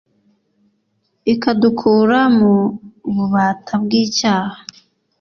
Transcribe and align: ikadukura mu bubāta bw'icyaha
ikadukura 1.33 2.19
mu 2.37 2.51
bubāta 3.15 3.73
bw'icyaha 3.83 4.57